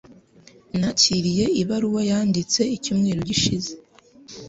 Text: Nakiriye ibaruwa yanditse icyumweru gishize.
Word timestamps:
Nakiriye 0.79 1.45
ibaruwa 1.61 2.01
yanditse 2.11 2.61
icyumweru 2.75 3.19
gishize. 3.29 3.71